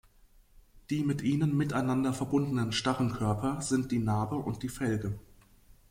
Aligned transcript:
Die 0.89 1.03
mit 1.03 1.21
ihnen 1.21 1.55
miteinander 1.55 2.11
verbundenen 2.11 2.71
starren 2.71 3.11
Körper 3.13 3.61
sind 3.61 3.91
die 3.91 3.99
Nabe 3.99 4.33
und 4.35 4.63
die 4.63 4.69
Felge. 4.69 5.19